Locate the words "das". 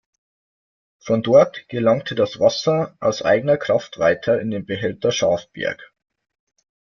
2.15-2.39